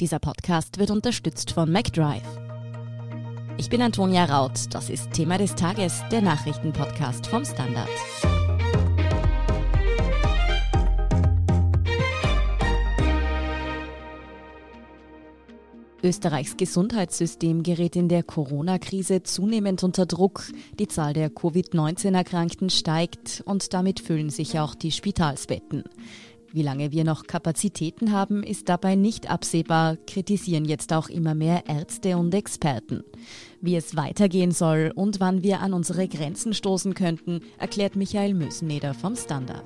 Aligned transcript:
Dieser 0.00 0.20
Podcast 0.20 0.78
wird 0.78 0.92
unterstützt 0.92 1.50
von 1.50 1.72
MacDrive. 1.72 2.22
Ich 3.56 3.68
bin 3.68 3.82
Antonia 3.82 4.26
Raut. 4.26 4.72
Das 4.72 4.90
ist 4.90 5.10
Thema 5.10 5.38
des 5.38 5.56
Tages, 5.56 6.04
der 6.12 6.22
Nachrichtenpodcast 6.22 7.26
vom 7.26 7.44
Standard. 7.44 7.88
Österreichs 16.04 16.56
Gesundheitssystem 16.56 17.64
gerät 17.64 17.96
in 17.96 18.08
der 18.08 18.22
Corona-Krise 18.22 19.24
zunehmend 19.24 19.82
unter 19.82 20.06
Druck. 20.06 20.44
Die 20.78 20.86
Zahl 20.86 21.12
der 21.12 21.28
Covid-19-Erkrankten 21.28 22.70
steigt 22.70 23.42
und 23.46 23.74
damit 23.74 23.98
füllen 23.98 24.30
sich 24.30 24.60
auch 24.60 24.76
die 24.76 24.92
Spitalsbetten. 24.92 25.82
Wie 26.58 26.64
lange 26.64 26.90
wir 26.90 27.04
noch 27.04 27.28
Kapazitäten 27.28 28.10
haben, 28.10 28.42
ist 28.42 28.68
dabei 28.68 28.96
nicht 28.96 29.30
absehbar, 29.30 29.96
kritisieren 30.08 30.64
jetzt 30.64 30.92
auch 30.92 31.08
immer 31.08 31.36
mehr 31.36 31.68
Ärzte 31.68 32.16
und 32.16 32.34
Experten. 32.34 33.04
Wie 33.60 33.76
es 33.76 33.94
weitergehen 33.94 34.50
soll 34.50 34.90
und 34.92 35.20
wann 35.20 35.44
wir 35.44 35.60
an 35.60 35.72
unsere 35.72 36.08
Grenzen 36.08 36.54
stoßen 36.54 36.94
könnten, 36.94 37.42
erklärt 37.58 37.94
Michael 37.94 38.34
Möseneder 38.34 38.92
vom 38.92 39.14
Standard. 39.14 39.62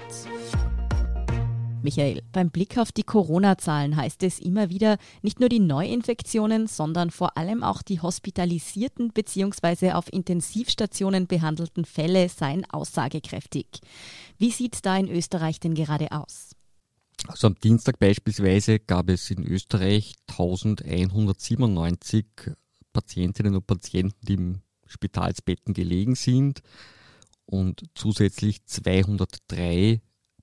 Michael, 1.80 2.22
beim 2.30 2.50
Blick 2.50 2.76
auf 2.76 2.92
die 2.92 3.04
Corona-Zahlen 3.04 3.96
heißt 3.96 4.22
es 4.22 4.38
immer 4.38 4.68
wieder, 4.68 4.98
nicht 5.22 5.40
nur 5.40 5.48
die 5.48 5.60
Neuinfektionen, 5.60 6.66
sondern 6.66 7.10
vor 7.10 7.38
allem 7.38 7.62
auch 7.62 7.80
die 7.80 8.00
hospitalisierten 8.00 9.12
bzw. 9.12 9.92
auf 9.92 10.12
Intensivstationen 10.12 11.26
behandelten 11.26 11.86
Fälle 11.86 12.28
seien 12.28 12.66
aussagekräftig. 12.70 13.66
Wie 14.36 14.50
sieht 14.50 14.74
es 14.74 14.82
da 14.82 14.96
in 14.98 15.08
Österreich 15.08 15.58
denn 15.58 15.74
gerade 15.74 16.12
aus? 16.12 16.51
Also 17.28 17.46
am 17.46 17.54
Dienstag 17.54 17.98
beispielsweise 17.98 18.78
gab 18.80 19.08
es 19.08 19.30
in 19.30 19.46
Österreich 19.46 20.14
1197 20.28 22.26
Patientinnen 22.92 23.54
und 23.54 23.66
Patienten, 23.66 24.26
die 24.26 24.34
im 24.34 24.60
Spitalsbetten 24.86 25.72
gelegen 25.72 26.14
sind 26.14 26.62
und 27.46 27.84
zusätzlich 27.94 28.64
203 28.66 30.00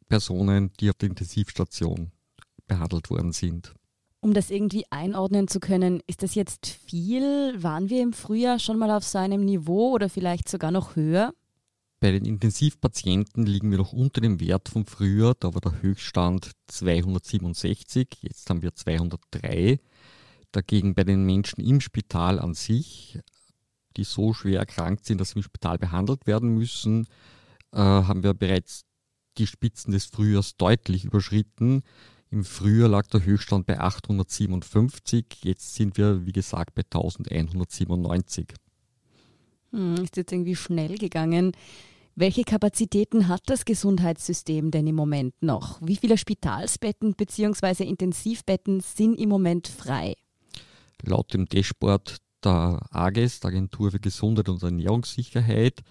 Personen, 0.08 0.72
die 0.80 0.90
auf 0.90 0.96
der 0.96 1.10
Intensivstation 1.10 2.12
behandelt 2.68 3.10
worden 3.10 3.34
sind. 3.34 3.74
Um 4.22 4.34
das 4.34 4.50
irgendwie 4.50 4.86
einordnen 4.90 5.48
zu 5.48 5.60
können, 5.60 6.02
ist 6.08 6.24
das 6.24 6.36
jetzt 6.36 6.66
viel? 6.66 7.62
Waren 7.64 7.90
wir 7.90 8.02
im 8.02 8.12
Frühjahr 8.12 8.60
schon 8.60 8.78
mal 8.78 8.92
auf 8.92 9.06
so 9.06 9.18
einem 9.18 9.46
Niveau 9.46 9.92
oder 9.92 10.10
vielleicht 10.10 10.50
sogar 10.50 10.72
noch 10.72 10.96
höher? 10.96 11.34
Bei 12.02 12.12
den 12.12 12.24
Intensivpatienten 12.24 13.46
liegen 13.46 13.72
wir 13.72 13.78
noch 13.78 13.92
unter 13.92 14.22
dem 14.22 14.40
Wert 14.40 14.70
vom 14.70 14.86
Frühjahr. 14.86 15.36
Da 15.38 15.54
war 15.54 15.60
der 15.60 15.82
Höchststand 15.82 16.52
267, 16.68 18.08
jetzt 18.22 18.50
haben 18.50 18.62
wir 18.62 18.74
203. 18.74 19.80
Dagegen 20.54 20.96
bei 20.96 21.04
den 21.04 21.26
Menschen 21.26 21.62
im 21.62 21.82
Spital 21.82 22.40
an 22.40 22.54
sich, 22.54 23.20
die 23.98 24.06
so 24.06 24.34
schwer 24.34 24.60
erkrankt 24.60 25.06
sind, 25.06 25.20
dass 25.20 25.32
sie 25.32 25.40
im 25.40 25.44
Spital 25.44 25.78
behandelt 25.78 26.26
werden 26.26 26.54
müssen, 26.54 27.06
äh, 27.74 27.80
haben 27.80 28.24
wir 28.24 28.34
bereits 28.34 28.86
die 29.38 29.46
Spitzen 29.46 29.92
des 29.92 30.06
Frühjahrs 30.06 30.56
deutlich 30.56 31.04
überschritten. 31.04 31.84
Im 32.32 32.46
Frühjahr 32.46 32.88
lag 32.90 33.08
der 33.08 33.26
Höchststand 33.26 33.66
bei 33.66 33.78
857, 33.78 35.26
jetzt 35.44 35.76
sind 35.76 35.98
wir, 35.98 36.26
wie 36.26 36.32
gesagt, 36.32 36.76
bei 36.76 36.84
1197. 36.84 38.54
Hm, 39.72 39.96
ist 39.96 40.18
jetzt 40.18 40.32
irgendwie 40.32 40.56
schnell 40.56 40.98
gegangen. 40.98 41.54
Welche 42.16 42.44
Kapazitäten 42.44 43.28
hat 43.28 43.44
das 43.46 43.64
Gesundheitssystem 43.64 44.72
denn 44.72 44.88
im 44.88 44.96
Moment 44.96 45.34
noch? 45.42 45.80
Wie 45.82 45.96
viele 45.96 46.18
Spitalsbetten 46.18 47.14
bzw. 47.14 47.86
Intensivbetten 47.86 48.82
sind 48.82 49.20
im 49.20 49.30
Moment 49.30 49.68
frei? 49.68 50.16
Laut 51.02 51.34
dem 51.34 51.48
Dashboard 51.48 52.18
der 52.44 52.86
AGES, 52.92 53.40
der 53.40 53.50
Agentur 53.50 53.92
für 53.92 54.00
Gesundheit 54.00 54.50
und 54.50 54.64
Ernährungssicherheit, 54.64 55.82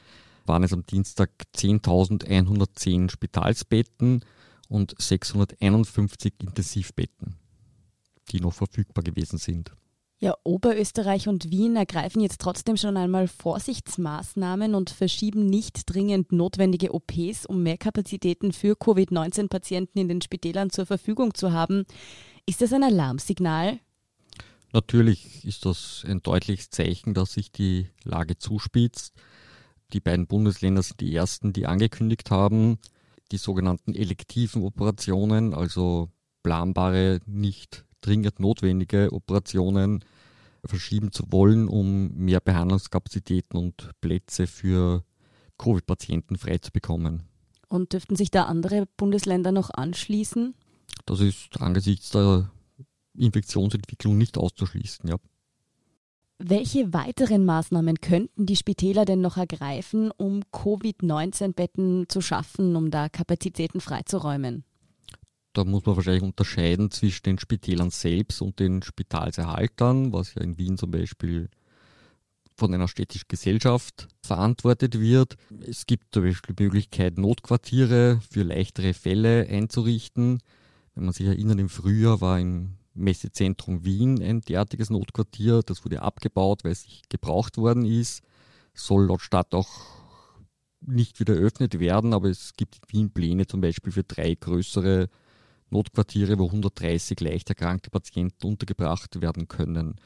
waren 0.44 0.64
es 0.64 0.72
am 0.72 0.84
Dienstag 0.84 1.30
10.110 1.56 3.10
Spitalsbetten 3.10 4.24
und 4.68 4.94
651 4.98 6.34
Intensivbetten, 6.40 7.36
die 8.30 8.40
noch 8.40 8.54
verfügbar 8.54 9.04
gewesen 9.04 9.38
sind. 9.38 9.72
Ja, 10.20 10.34
Oberösterreich 10.42 11.28
und 11.28 11.52
Wien 11.52 11.76
ergreifen 11.76 12.20
jetzt 12.20 12.40
trotzdem 12.40 12.76
schon 12.76 12.96
einmal 12.96 13.28
Vorsichtsmaßnahmen 13.28 14.74
und 14.74 14.90
verschieben 14.90 15.46
nicht 15.46 15.82
dringend 15.86 16.32
notwendige 16.32 16.92
OPs, 16.92 17.46
um 17.46 17.62
mehr 17.62 17.78
Kapazitäten 17.78 18.52
für 18.52 18.74
Covid-19-Patienten 18.74 19.96
in 20.00 20.08
den 20.08 20.20
Spitälern 20.20 20.70
zur 20.70 20.86
Verfügung 20.86 21.34
zu 21.34 21.52
haben. 21.52 21.84
Ist 22.46 22.62
das 22.62 22.72
ein 22.72 22.82
Alarmsignal? 22.82 23.78
Natürlich 24.72 25.44
ist 25.44 25.64
das 25.64 26.04
ein 26.04 26.20
deutliches 26.20 26.70
Zeichen, 26.70 27.14
dass 27.14 27.34
sich 27.34 27.52
die 27.52 27.88
Lage 28.02 28.38
zuspitzt. 28.38 29.14
Die 29.92 30.00
beiden 30.00 30.26
Bundesländer 30.26 30.82
sind 30.82 31.00
die 31.00 31.14
ersten, 31.14 31.52
die 31.52 31.66
angekündigt 31.66 32.32
haben, 32.32 32.78
die 33.30 33.38
sogenannten 33.38 33.94
elektiven 33.94 34.64
Operationen, 34.64 35.54
also 35.54 36.10
planbare, 36.42 37.20
nicht 37.24 37.84
dringend 38.00 38.40
notwendige 38.40 39.12
Operationen 39.12 40.04
verschieben 40.64 41.12
zu 41.12 41.24
wollen, 41.30 41.68
um 41.68 42.14
mehr 42.14 42.40
Behandlungskapazitäten 42.40 43.58
und 43.58 43.90
Plätze 44.00 44.46
für 44.46 45.04
Covid-Patienten 45.58 46.36
frei 46.36 46.58
zu 46.58 46.70
bekommen. 46.72 47.24
Und 47.68 47.92
dürften 47.92 48.16
sich 48.16 48.30
da 48.30 48.44
andere 48.44 48.86
Bundesländer 48.96 49.52
noch 49.52 49.70
anschließen? 49.70 50.54
Das 51.06 51.20
ist 51.20 51.60
angesichts 51.60 52.10
der 52.10 52.50
Infektionsentwicklung 53.14 54.16
nicht 54.16 54.38
auszuschließen, 54.38 55.08
ja. 55.08 55.16
Welche 56.40 56.92
weiteren 56.92 57.44
Maßnahmen 57.44 58.00
könnten 58.00 58.46
die 58.46 58.54
Spitäler 58.54 59.04
denn 59.04 59.20
noch 59.20 59.36
ergreifen, 59.36 60.12
um 60.12 60.42
Covid-19-Betten 60.52 62.08
zu 62.08 62.20
schaffen, 62.20 62.76
um 62.76 62.92
da 62.92 63.08
Kapazitäten 63.08 63.80
freizuräumen? 63.80 64.64
Da 65.52 65.64
muss 65.64 65.86
man 65.86 65.96
wahrscheinlich 65.96 66.22
unterscheiden 66.22 66.90
zwischen 66.90 67.22
den 67.24 67.38
Spitälern 67.38 67.90
selbst 67.90 68.42
und 68.42 68.58
den 68.60 68.82
Spitalserhaltern, 68.82 70.12
was 70.12 70.34
ja 70.34 70.42
in 70.42 70.58
Wien 70.58 70.78
zum 70.78 70.90
Beispiel 70.90 71.48
von 72.58 72.74
einer 72.74 72.88
städtischen 72.88 73.28
Gesellschaft 73.28 74.08
verantwortet 74.20 74.98
wird. 74.98 75.36
Es 75.60 75.86
gibt 75.86 76.12
zum 76.12 76.24
Beispiel 76.24 76.54
die 76.56 76.64
Möglichkeit, 76.64 77.16
Notquartiere 77.16 78.20
für 78.30 78.42
leichtere 78.42 78.94
Fälle 78.94 79.46
einzurichten. 79.48 80.40
Wenn 80.94 81.04
man 81.04 81.12
sich 81.12 81.26
erinnert, 81.26 81.60
im 81.60 81.68
Frühjahr 81.68 82.20
war 82.20 82.40
im 82.40 82.74
Messezentrum 82.94 83.84
Wien 83.84 84.20
ein 84.20 84.40
derartiges 84.40 84.90
Notquartier. 84.90 85.62
Das 85.62 85.84
wurde 85.84 86.02
abgebaut, 86.02 86.64
weil 86.64 86.72
es 86.72 86.84
nicht 86.84 87.08
gebraucht 87.10 87.56
worden 87.56 87.86
ist. 87.86 88.22
Soll 88.74 89.06
laut 89.06 89.22
Stadt 89.22 89.54
auch 89.54 89.68
nicht 90.80 91.20
wieder 91.20 91.36
eröffnet 91.36 91.78
werden, 91.78 92.12
aber 92.12 92.28
es 92.28 92.54
gibt 92.56 92.76
in 92.76 92.82
Wien 92.92 93.10
Pläne 93.12 93.46
zum 93.46 93.60
Beispiel 93.60 93.92
für 93.92 94.04
drei 94.04 94.34
größere 94.34 95.08
Notquartiere, 95.70 96.38
wo 96.38 96.46
130 96.46 97.20
leicht 97.20 97.48
erkrankte 97.48 97.90
Patienten 97.90 98.46
untergebracht 98.46 99.20
werden 99.20 99.48
können. 99.48 99.96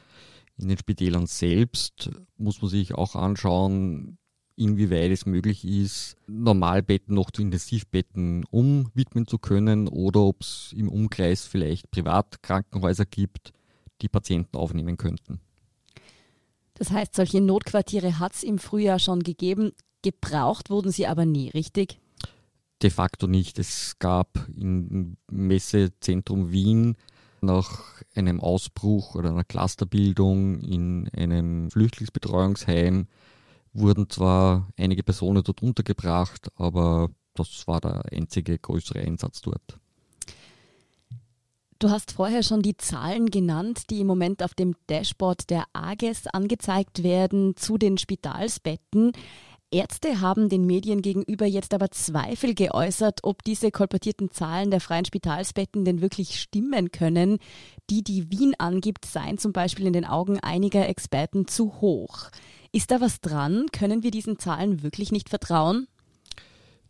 In 0.56 0.69
den 0.69 0.78
Spitälern 0.78 1.27
selbst 1.27 2.11
muss 2.37 2.61
man 2.61 2.71
sich 2.71 2.95
auch 2.95 3.17
anschauen, 3.17 4.19
inwieweit 4.56 5.11
es 5.11 5.27
möglich 5.27 5.65
ist, 5.65 6.17
Normalbetten 6.27 7.15
noch 7.15 7.31
zu 7.31 7.43
Intensivbetten 7.43 8.45
umwidmen 8.51 9.27
zu 9.27 9.39
können 9.39 9.89
oder 9.89 10.21
ob 10.21 10.43
es 10.43 10.75
im 10.77 10.89
Umkreis 10.89 11.47
vielleicht 11.47 11.91
Privatkrankenhäuser 11.91 13.06
gibt, 13.06 13.53
die 14.03 14.09
Patienten 14.09 14.56
aufnehmen 14.56 14.97
könnten. 14.97 15.41
Das 16.75 16.91
heißt, 16.91 17.15
solche 17.15 17.41
Notquartiere 17.41 18.19
hat 18.19 18.34
es 18.34 18.43
im 18.43 18.59
Frühjahr 18.59 18.99
schon 18.99 19.21
gegeben. 19.21 19.72
Gebraucht 20.03 20.71
wurden 20.71 20.91
sie 20.91 21.06
aber 21.06 21.25
nie, 21.25 21.49
richtig? 21.51 22.02
De 22.82 22.91
facto 22.91 23.26
nicht. 23.26 23.59
Es 23.59 23.98
gab 23.98 24.28
im 24.56 25.16
Messezentrum 25.31 26.50
Wien 26.50 26.97
nach 27.41 28.03
einem 28.15 28.41
Ausbruch 28.41 29.15
oder 29.15 29.31
einer 29.31 29.44
Clusterbildung 29.44 30.60
in 30.60 31.09
einem 31.16 31.71
Flüchtlingsbetreuungsheim 31.71 33.07
wurden 33.72 34.10
zwar 34.10 34.68
einige 34.77 35.03
Personen 35.03 35.42
dort 35.42 35.62
untergebracht, 35.62 36.48
aber 36.57 37.10
das 37.34 37.66
war 37.66 37.80
der 37.80 38.03
einzige 38.12 38.59
größere 38.59 39.01
Einsatz 39.01 39.41
dort. 39.41 39.78
Du 41.78 41.91
hast 41.91 42.12
vorher 42.12 42.45
schon 42.45 42.62
die 42.62 42.77
Zahlen 42.77 43.27
genannt, 43.27 43.91
die 43.91 44.03
im 44.03 44.07
Moment 44.07 44.42
auf 44.45 44.54
dem 44.54 44.77
Dashboard 44.89 45.51
der 45.51 45.65
AGES 45.72 46.28
angezeigt 46.28 47.03
werden 47.03 47.57
zu 47.57 47.77
den 47.77 47.98
Spitalsbetten. 47.98 49.10
Ärzte 49.72 50.21
haben 50.21 50.48
den 50.48 50.66
Medien 50.66 51.03
gegenüber 51.03 51.47
jetzt 51.47 51.72
aber 51.74 51.91
Zweifel 51.91 52.54
geäußert, 52.54 53.21
ob 53.22 53.42
diese 53.42 53.71
kolportierten 53.71 54.30
Zahlen 54.30 54.71
der 54.71 54.80
freien 54.80 55.04
Spitalsbetten 55.04 55.84
denn 55.84 56.03
wirklich 56.03 56.41
stimmen 56.41 56.91
können. 56.92 57.39
Die, 57.91 58.04
die 58.04 58.30
Wien 58.30 58.54
angibt, 58.59 59.07
seien 59.07 59.39
zum 59.39 59.53
Beispiel 59.53 59.86
in 59.86 59.92
den 59.92 60.04
Augen 60.04 60.39
einiger 60.41 60.89
Experten 60.89 61.48
zu 61.48 61.80
hoch. 61.80 62.30
Ist 62.72 62.91
da 62.91 63.01
was 63.01 63.21
dran? 63.21 63.66
Können 63.72 64.03
wir 64.03 64.10
diesen 64.10 64.39
Zahlen 64.39 64.83
wirklich 64.83 65.10
nicht 65.10 65.28
vertrauen? 65.28 65.89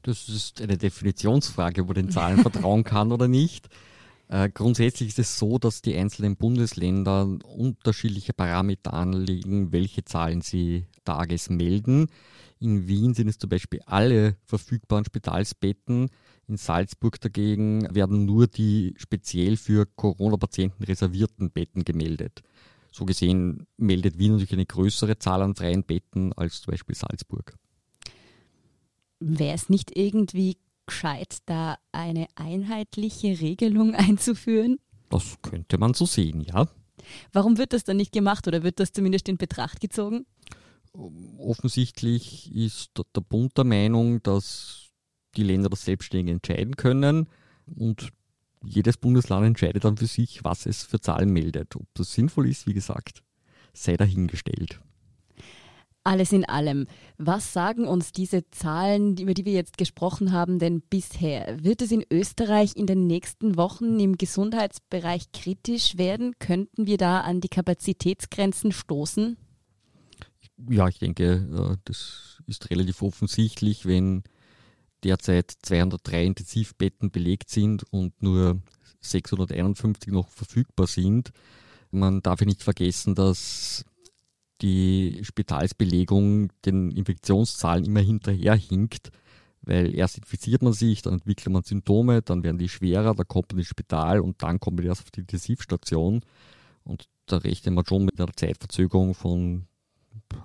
Das 0.02 0.28
ist 0.28 0.60
eine 0.60 0.76
Definitionsfrage, 0.76 1.82
ob 1.82 1.88
man 1.88 1.94
den 1.94 2.10
Zahlen 2.10 2.38
vertrauen 2.38 2.82
kann 2.84 3.12
oder 3.12 3.28
nicht. 3.28 3.68
Äh, 4.32 4.48
grundsätzlich 4.48 5.10
ist 5.10 5.18
es 5.18 5.38
so, 5.38 5.58
dass 5.58 5.82
die 5.82 5.94
einzelnen 5.94 6.36
Bundesländer 6.36 7.28
unterschiedliche 7.54 8.32
Parameter 8.32 8.94
anlegen, 8.94 9.72
welche 9.72 10.06
Zahlen 10.06 10.40
sie 10.40 10.86
tages 11.04 11.50
melden. 11.50 12.08
In 12.58 12.88
Wien 12.88 13.12
sind 13.12 13.28
es 13.28 13.36
zum 13.36 13.50
Beispiel 13.50 13.82
alle 13.84 14.36
verfügbaren 14.46 15.04
Spitalsbetten. 15.04 16.08
In 16.48 16.56
Salzburg 16.56 17.20
dagegen 17.20 17.94
werden 17.94 18.24
nur 18.24 18.46
die 18.46 18.94
speziell 18.96 19.58
für 19.58 19.84
Corona-Patienten 19.84 20.82
reservierten 20.82 21.50
Betten 21.50 21.84
gemeldet. 21.84 22.42
So 22.90 23.04
gesehen 23.04 23.66
meldet 23.76 24.16
Wien 24.16 24.32
natürlich 24.32 24.54
eine 24.54 24.64
größere 24.64 25.18
Zahl 25.18 25.42
an 25.42 25.54
freien 25.54 25.84
Betten 25.84 26.32
als 26.32 26.62
zum 26.62 26.70
Beispiel 26.70 26.94
Salzburg. 26.94 27.54
Wäre 29.20 29.54
es 29.54 29.68
nicht 29.68 29.94
irgendwie 29.94 30.56
gescheit, 30.86 31.38
da 31.46 31.78
eine 31.92 32.26
einheitliche 32.34 33.40
Regelung 33.40 33.94
einzuführen? 33.94 34.78
Das 35.10 35.36
könnte 35.42 35.78
man 35.78 35.94
so 35.94 36.06
sehen, 36.06 36.40
ja. 36.40 36.68
Warum 37.32 37.58
wird 37.58 37.72
das 37.72 37.84
dann 37.84 37.96
nicht 37.96 38.12
gemacht 38.12 38.46
oder 38.46 38.62
wird 38.62 38.80
das 38.80 38.92
zumindest 38.92 39.28
in 39.28 39.36
Betracht 39.36 39.80
gezogen? 39.80 40.26
Offensichtlich 41.38 42.54
ist 42.54 42.90
der 43.16 43.20
Bund 43.22 43.56
der 43.56 43.64
Meinung, 43.64 44.22
dass 44.22 44.90
die 45.36 45.42
Länder 45.42 45.70
das 45.70 45.84
selbstständig 45.84 46.32
entscheiden 46.32 46.76
können 46.76 47.28
und 47.66 48.12
jedes 48.64 48.96
Bundesland 48.96 49.46
entscheidet 49.46 49.84
dann 49.84 49.96
für 49.96 50.06
sich, 50.06 50.44
was 50.44 50.66
es 50.66 50.82
für 50.82 51.00
Zahlen 51.00 51.32
meldet. 51.32 51.74
Ob 51.76 51.86
das 51.94 52.12
sinnvoll 52.12 52.48
ist, 52.48 52.66
wie 52.66 52.74
gesagt, 52.74 53.22
sei 53.72 53.96
dahingestellt. 53.96 54.80
Alles 56.04 56.32
in 56.32 56.44
allem, 56.44 56.88
was 57.16 57.52
sagen 57.52 57.86
uns 57.86 58.10
diese 58.10 58.50
Zahlen, 58.50 59.16
über 59.16 59.34
die 59.34 59.44
wir 59.44 59.52
jetzt 59.52 59.78
gesprochen 59.78 60.32
haben, 60.32 60.58
denn 60.58 60.80
bisher? 60.80 61.62
Wird 61.62 61.80
es 61.80 61.92
in 61.92 62.04
Österreich 62.10 62.74
in 62.74 62.86
den 62.86 63.06
nächsten 63.06 63.56
Wochen 63.56 64.00
im 64.00 64.18
Gesundheitsbereich 64.18 65.30
kritisch 65.32 65.96
werden? 65.98 66.34
Könnten 66.40 66.86
wir 66.86 66.96
da 66.96 67.20
an 67.20 67.40
die 67.40 67.48
Kapazitätsgrenzen 67.48 68.72
stoßen? 68.72 69.36
Ja, 70.68 70.88
ich 70.88 70.98
denke, 70.98 71.24
äh, 71.24 71.76
das 71.84 72.42
ist 72.46 72.70
relativ 72.70 73.02
offensichtlich, 73.02 73.86
wenn 73.86 74.24
derzeit 75.04 75.52
203 75.62 76.24
Intensivbetten 76.24 77.10
belegt 77.10 77.48
sind 77.48 77.84
und 77.92 78.20
nur 78.22 78.60
651 79.00 80.12
noch 80.12 80.28
verfügbar 80.28 80.86
sind. 80.86 81.32
Man 81.90 82.22
darf 82.22 82.40
ja 82.40 82.46
nicht 82.46 82.62
vergessen, 82.62 83.14
dass 83.14 83.84
die 84.62 85.20
Spitalsbelegung 85.22 86.50
den 86.64 86.90
Infektionszahlen 86.90 87.84
immer 87.84 88.00
hinterherhinkt, 88.00 89.10
weil 89.62 89.94
erst 89.94 90.18
infiziert 90.18 90.62
man 90.62 90.72
sich, 90.72 91.02
dann 91.02 91.14
entwickelt 91.14 91.52
man 91.52 91.62
Symptome, 91.62 92.22
dann 92.22 92.42
werden 92.42 92.58
die 92.58 92.68
schwerer, 92.68 93.14
dann 93.14 93.28
kommt 93.28 93.52
man 93.52 93.58
ins 93.58 93.68
Spital 93.68 94.20
und 94.20 94.42
dann 94.42 94.60
kommt 94.60 94.78
man 94.78 94.86
erst 94.86 95.02
auf 95.02 95.10
die 95.10 95.20
Intensivstation. 95.20 96.22
Und 96.84 97.08
da 97.26 97.36
rechnet 97.38 97.74
man 97.74 97.86
schon 97.86 98.04
mit 98.04 98.20
einer 98.20 98.32
Zeitverzögerung 98.32 99.14
von 99.14 99.66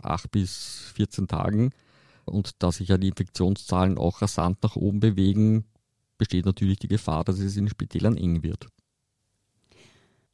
8 0.04 0.32
bis 0.32 0.92
14 0.96 1.28
Tagen. 1.28 1.72
Und 2.26 2.52
da 2.60 2.72
sich 2.72 2.90
ja 2.90 2.98
die 2.98 3.08
Infektionszahlen 3.08 3.98
auch 3.98 4.22
rasant 4.22 4.62
nach 4.62 4.76
oben 4.76 5.00
bewegen, 5.00 5.66
besteht 6.18 6.46
natürlich 6.46 6.78
die 6.80 6.88
Gefahr, 6.88 7.24
dass 7.24 7.40
es 7.40 7.56
in 7.56 7.66
den 7.66 7.70
Spitälern 7.70 8.18
eng 8.18 8.44
wird. 8.44 8.68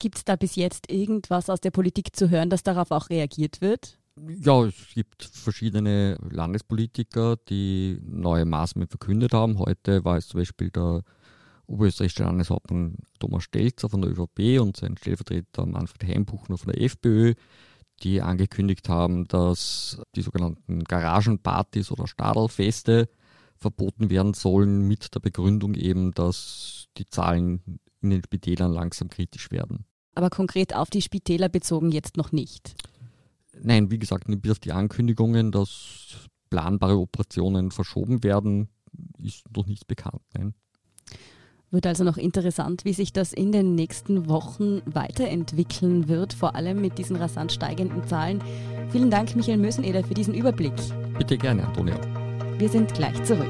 Gibt 0.03 0.17
es 0.17 0.25
da 0.25 0.35
bis 0.35 0.57
jetzt 0.57 0.91
irgendwas 0.91 1.49
aus 1.49 1.61
der 1.61 1.71
Politik 1.71 2.13
zu 2.13 2.29
hören, 2.29 2.49
dass 2.49 2.61
darauf 2.61 2.91
auch 2.91 3.09
reagiert 3.09 3.61
wird? 3.61 3.97
Ja, 4.41 4.65
es 4.65 4.75
gibt 4.93 5.23
verschiedene 5.23 6.17
Landespolitiker, 6.29 7.37
die 7.47 8.01
neue 8.03 8.43
Maßnahmen 8.43 8.89
verkündet 8.89 9.31
haben. 9.31 9.59
Heute 9.59 10.03
war 10.03 10.17
es 10.17 10.27
zum 10.27 10.41
Beispiel 10.41 10.71
der 10.71 11.03
oberösterreichische 11.67 12.23
Landeshauptmann 12.23 12.97
Thomas 13.17 13.45
Stelzer 13.45 13.87
von 13.87 14.01
der 14.01 14.11
ÖVP 14.11 14.59
und 14.59 14.75
sein 14.75 14.97
Stellvertreter 14.97 15.65
Manfred 15.65 16.03
Heimbuchner 16.03 16.57
von 16.57 16.73
der 16.73 16.81
FPÖ, 16.81 17.35
die 18.01 18.21
angekündigt 18.21 18.89
haben, 18.89 19.25
dass 19.29 20.01
die 20.17 20.21
sogenannten 20.21 20.83
Garagenpartys 20.83 21.91
oder 21.91 22.07
Stadelfeste 22.07 23.07
verboten 23.55 24.09
werden 24.09 24.33
sollen 24.33 24.85
mit 24.85 25.15
der 25.15 25.21
Begründung 25.21 25.75
eben, 25.75 26.11
dass 26.11 26.89
die 26.97 27.07
Zahlen 27.07 27.79
in 28.01 28.09
den 28.09 28.21
Spitälern 28.21 28.73
langsam 28.73 29.07
kritisch 29.07 29.49
werden 29.49 29.85
aber 30.15 30.29
konkret 30.29 30.75
auf 30.75 30.89
die 30.89 31.01
Spitäler 31.01 31.49
bezogen 31.49 31.91
jetzt 31.91 32.17
noch 32.17 32.31
nicht. 32.31 32.75
Nein, 33.61 33.91
wie 33.91 33.99
gesagt, 33.99 34.25
bis 34.27 34.59
die 34.59 34.71
Ankündigungen, 34.71 35.51
dass 35.51 36.29
planbare 36.49 36.97
Operationen 36.97 37.71
verschoben 37.71 38.23
werden, 38.23 38.69
ist 39.17 39.43
noch 39.55 39.65
nichts 39.65 39.85
bekannt. 39.85 40.21
Nein. 40.33 40.53
Wird 41.71 41.87
also 41.87 42.03
noch 42.03 42.17
interessant, 42.17 42.85
wie 42.85 42.93
sich 42.93 43.13
das 43.13 43.33
in 43.33 43.51
den 43.51 43.73
nächsten 43.73 44.29
Wochen 44.29 44.83
weiterentwickeln 44.85 46.07
wird, 46.07 46.33
vor 46.33 46.55
allem 46.55 46.79
mit 46.81 46.99
diesen 46.99 47.15
rasant 47.15 47.51
steigenden 47.51 48.05
Zahlen. 48.05 48.43
Vielen 48.91 49.09
Dank, 49.09 49.35
Michael 49.35 49.57
Möseneder, 49.57 50.03
für 50.03 50.13
diesen 50.13 50.35
Überblick. 50.35 50.75
Bitte 51.17 51.35
gerne, 51.35 51.65
Antonia. 51.65 51.99
Wir 52.59 52.69
sind 52.69 52.93
gleich 52.93 53.23
zurück. 53.23 53.49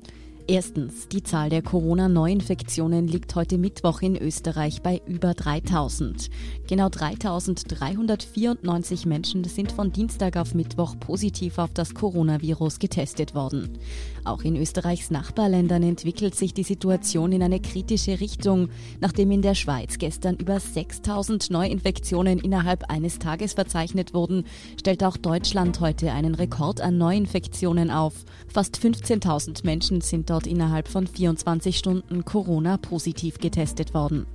Erstens, 0.51 1.07
die 1.07 1.23
Zahl 1.23 1.49
der 1.49 1.61
Corona-Neuinfektionen 1.61 3.07
liegt 3.07 3.35
heute 3.35 3.57
Mittwoch 3.57 4.01
in 4.01 4.17
Österreich 4.17 4.81
bei 4.81 5.01
über 5.05 5.33
3000. 5.33 6.29
Genau 6.67 6.89
3394 6.89 9.05
Menschen 9.05 9.45
sind 9.45 9.71
von 9.71 9.93
Dienstag 9.93 10.35
auf 10.35 10.53
Mittwoch 10.53 10.99
positiv 10.99 11.57
auf 11.57 11.69
das 11.73 11.93
Coronavirus 11.93 12.79
getestet 12.79 13.33
worden. 13.33 13.77
Auch 14.25 14.41
in 14.41 14.57
Österreichs 14.57 15.09
Nachbarländern 15.09 15.83
entwickelt 15.83 16.35
sich 16.35 16.53
die 16.53 16.63
Situation 16.63 17.31
in 17.31 17.43
eine 17.43 17.61
kritische 17.61 18.19
Richtung. 18.19 18.67
Nachdem 18.99 19.31
in 19.31 19.41
der 19.41 19.55
Schweiz 19.55 19.99
gestern 19.99 20.35
über 20.35 20.59
6000 20.59 21.49
Neuinfektionen 21.49 22.39
innerhalb 22.39 22.91
eines 22.91 23.19
Tages 23.19 23.53
verzeichnet 23.53 24.13
wurden, 24.13 24.43
stellt 24.77 25.05
auch 25.05 25.15
Deutschland 25.15 25.79
heute 25.79 26.11
einen 26.11 26.35
Rekord 26.35 26.81
an 26.81 26.97
Neuinfektionen 26.97 27.89
auf. 27.89 28.25
Fast 28.49 28.77
15.000 28.77 29.65
Menschen 29.65 30.01
sind 30.01 30.29
dort 30.29 30.40
innerhalb 30.47 30.87
von 30.87 31.07
24 31.07 31.77
Stunden 31.77 32.25
Corona-positiv 32.25 33.39
getestet 33.39 33.93
worden. 33.93 34.25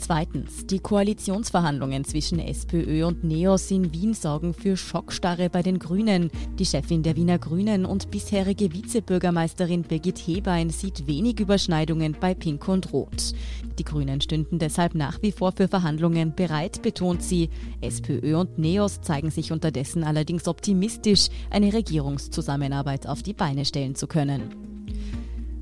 Zweitens, 0.00 0.66
die 0.66 0.78
Koalitionsverhandlungen 0.78 2.04
zwischen 2.04 2.38
SPÖ 2.38 3.04
und 3.04 3.22
NEOS 3.22 3.70
in 3.70 3.92
Wien 3.92 4.14
sorgen 4.14 4.54
für 4.54 4.78
Schockstarre 4.78 5.50
bei 5.50 5.62
den 5.62 5.78
Grünen. 5.78 6.30
Die 6.58 6.64
Chefin 6.64 7.02
der 7.02 7.16
Wiener 7.16 7.38
Grünen 7.38 7.84
und 7.84 8.10
bisherige 8.10 8.72
Vizebürgermeisterin 8.72 9.82
Birgit 9.82 10.18
Hebein 10.18 10.70
sieht 10.70 11.06
wenig 11.06 11.38
Überschneidungen 11.38 12.16
bei 12.18 12.32
Pink 12.32 12.66
und 12.66 12.94
Rot. 12.94 13.34
Die 13.78 13.84
Grünen 13.84 14.22
stünden 14.22 14.58
deshalb 14.58 14.94
nach 14.94 15.20
wie 15.20 15.32
vor 15.32 15.52
für 15.52 15.68
Verhandlungen 15.68 16.34
bereit, 16.34 16.80
betont 16.80 17.22
sie. 17.22 17.50
SPÖ 17.82 18.36
und 18.36 18.58
NEOS 18.58 19.02
zeigen 19.02 19.30
sich 19.30 19.52
unterdessen 19.52 20.02
allerdings 20.02 20.48
optimistisch, 20.48 21.28
eine 21.50 21.74
Regierungszusammenarbeit 21.74 23.06
auf 23.06 23.22
die 23.22 23.34
Beine 23.34 23.66
stellen 23.66 23.94
zu 23.94 24.06
können. 24.06 24.69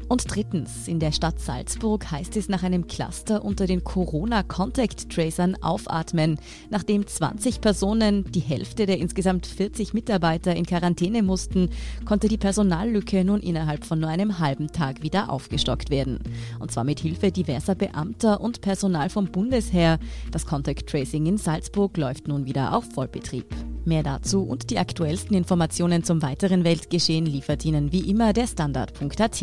Und 0.09 0.25
drittens, 0.35 0.89
in 0.89 1.01
der 1.01 1.13
Stadt 1.13 1.39
Salzburg 1.39 2.11
heißt 2.11 2.37
es 2.39 2.49
nach 2.49 2.63
einem 2.63 2.87
Cluster 2.87 3.45
unter 3.45 3.67
den 3.67 3.85
Corona-Contact-Tracern 3.85 5.57
aufatmen. 5.63 6.41
Nachdem 6.71 7.07
20 7.07 7.61
Personen, 7.61 8.25
die 8.31 8.41
Hälfte 8.41 8.87
der 8.87 8.99
insgesamt 8.99 9.47
40 9.47 9.93
Mitarbeiter 9.93 10.57
in 10.57 10.65
Quarantäne 10.65 11.23
mussten, 11.23 11.69
konnte 12.07 12.29
die 12.29 12.39
Personallücke 12.39 13.23
nun 13.23 13.41
innerhalb 13.41 13.85
von 13.85 14.01
nur 14.01 14.09
einem 14.09 14.39
halben 14.39 14.69
Tag 14.69 15.03
wieder 15.03 15.31
aufgestockt 15.31 15.91
werden. 15.91 16.19
Und 16.59 16.73
zwar 16.73 16.85
mit 16.85 17.01
Hilfe 17.01 17.31
diverser 17.31 17.75
Beamter 17.75 18.41
und 18.41 18.63
Personal 18.63 19.11
vom 19.11 19.27
Bundesheer. 19.27 19.99
Das 20.31 20.47
Contact 20.47 20.89
Tracing 20.89 21.27
in 21.27 21.37
Salzburg 21.37 21.95
läuft 21.99 22.29
nun 22.29 22.47
wieder 22.47 22.75
auf 22.75 22.85
Vollbetrieb. 22.95 23.55
Mehr 23.85 24.03
dazu 24.03 24.43
und 24.43 24.71
die 24.71 24.79
aktuellsten 24.79 25.37
Informationen 25.37 26.03
zum 26.03 26.23
weiteren 26.23 26.65
Weltgeschehen 26.65 27.27
liefert 27.27 27.65
Ihnen 27.65 27.93
wie 27.93 28.11
immer 28.11 28.33
der 28.33 28.47
Standard.at. 28.47 29.43